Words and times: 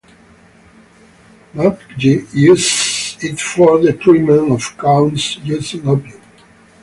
Mudge 1.53 2.33
used 2.33 3.23
it 3.23 3.39
for 3.39 3.77
the 3.79 3.93
treatment 3.93 4.51
of 4.51 4.75
coughs 4.75 5.37
using 5.43 5.87
opium. 5.87 6.19